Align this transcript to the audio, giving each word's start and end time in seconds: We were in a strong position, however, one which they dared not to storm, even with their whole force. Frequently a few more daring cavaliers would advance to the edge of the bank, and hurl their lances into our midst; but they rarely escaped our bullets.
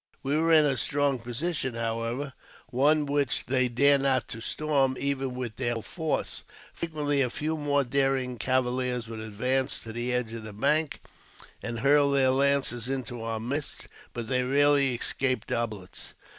We 0.23 0.35
were 0.35 0.51
in 0.51 0.65
a 0.65 0.77
strong 0.77 1.19
position, 1.19 1.75
however, 1.75 2.33
one 2.71 3.05
which 3.05 3.45
they 3.45 3.67
dared 3.69 4.01
not 4.01 4.27
to 4.29 4.41
storm, 4.41 4.97
even 4.99 5.35
with 5.35 5.57
their 5.57 5.73
whole 5.73 5.83
force. 5.83 6.41
Frequently 6.73 7.21
a 7.21 7.29
few 7.29 7.55
more 7.55 7.83
daring 7.83 8.39
cavaliers 8.39 9.07
would 9.07 9.19
advance 9.19 9.79
to 9.81 9.93
the 9.93 10.11
edge 10.11 10.33
of 10.33 10.41
the 10.43 10.53
bank, 10.53 11.01
and 11.61 11.81
hurl 11.81 12.09
their 12.09 12.31
lances 12.31 12.89
into 12.89 13.21
our 13.21 13.39
midst; 13.39 13.87
but 14.11 14.27
they 14.27 14.41
rarely 14.41 14.95
escaped 14.95 15.51
our 15.51 15.67
bullets. 15.67 16.15